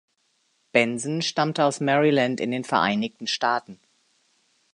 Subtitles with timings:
[0.71, 3.79] Benson stammte aus Maryland in den Vereinigten Staaten.